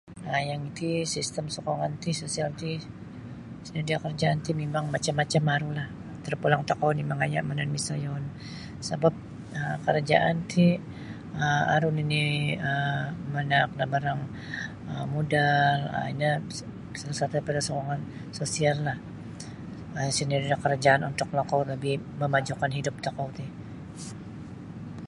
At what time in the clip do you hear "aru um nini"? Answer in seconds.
11.75-12.57